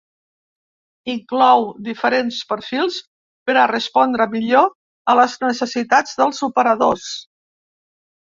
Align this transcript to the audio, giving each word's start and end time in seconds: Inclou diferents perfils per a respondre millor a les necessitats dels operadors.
Inclou 1.11 1.65
diferents 1.89 2.39
perfils 2.53 2.97
per 3.51 3.55
a 3.65 3.67
respondre 3.73 4.27
millor 4.33 4.67
a 5.15 5.17
les 5.21 5.37
necessitats 5.45 6.19
dels 6.23 6.43
operadors. 6.51 7.07